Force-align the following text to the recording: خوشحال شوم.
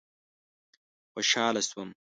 خوشحال 1.13 1.55
شوم. 1.69 1.89